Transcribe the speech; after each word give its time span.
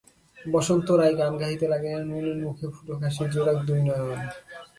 বসন্ত 0.37 0.87
রায় 0.91 1.15
গান 1.17 1.33
গাহিতে 1.37 1.65
লাগিলেন, 1.67 2.03
মলিন 2.11 2.37
মুখে 2.43 2.67
ফুটুক 2.73 2.99
হাসি, 3.03 3.23
জুড়াক 3.33 3.57
দু-নয়ন। 3.67 4.19